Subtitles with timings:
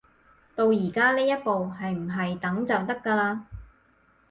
[0.55, 3.41] 到而家呢一步，係唔係等就得㗎喇